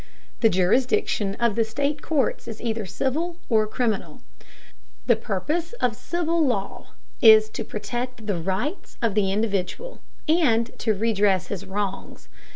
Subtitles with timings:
[0.39, 4.23] The jurisdiction of the state courts is either civil or criminal.
[5.05, 10.95] The purpose of civil law is to protect the rights of the individual and to
[10.95, 12.29] redress his wrongs.